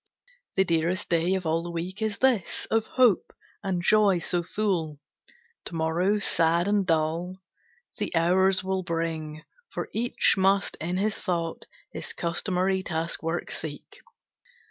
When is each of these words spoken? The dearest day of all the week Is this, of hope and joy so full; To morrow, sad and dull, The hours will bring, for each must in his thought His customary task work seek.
The 0.55 0.63
dearest 0.63 1.09
day 1.09 1.35
of 1.35 1.45
all 1.45 1.61
the 1.61 1.69
week 1.69 2.01
Is 2.01 2.17
this, 2.17 2.65
of 2.71 2.87
hope 2.97 3.31
and 3.61 3.83
joy 3.83 4.17
so 4.17 4.41
full; 4.41 4.99
To 5.65 5.75
morrow, 5.75 6.17
sad 6.17 6.67
and 6.67 6.87
dull, 6.87 7.37
The 7.99 8.15
hours 8.15 8.63
will 8.63 8.81
bring, 8.81 9.43
for 9.69 9.89
each 9.93 10.37
must 10.37 10.75
in 10.81 10.97
his 10.97 11.15
thought 11.15 11.67
His 11.93 12.13
customary 12.13 12.81
task 12.81 13.21
work 13.21 13.51
seek. 13.51 13.99